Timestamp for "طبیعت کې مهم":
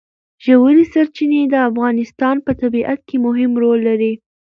2.61-3.51